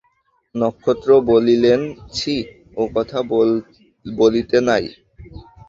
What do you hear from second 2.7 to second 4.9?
ও কথা বলিতে নাই।